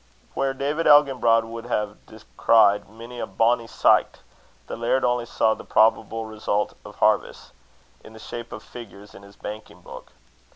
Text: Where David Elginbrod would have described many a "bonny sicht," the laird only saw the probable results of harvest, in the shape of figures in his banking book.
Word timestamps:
Where 0.33 0.55
David 0.55 0.87
Elginbrod 0.87 1.43
would 1.43 1.67
have 1.67 2.03
described 2.07 2.89
many 2.89 3.19
a 3.19 3.27
"bonny 3.27 3.67
sicht," 3.67 4.21
the 4.65 4.75
laird 4.75 5.05
only 5.05 5.27
saw 5.27 5.53
the 5.53 5.63
probable 5.63 6.25
results 6.25 6.73
of 6.83 6.95
harvest, 6.95 7.51
in 8.03 8.13
the 8.13 8.17
shape 8.17 8.51
of 8.51 8.63
figures 8.63 9.13
in 9.13 9.21
his 9.21 9.35
banking 9.35 9.81
book. 9.81 10.13